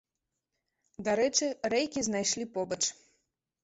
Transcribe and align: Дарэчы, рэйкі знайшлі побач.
Дарэчы, 1.09 1.53
рэйкі 1.77 2.07
знайшлі 2.11 2.51
побач. 2.61 2.83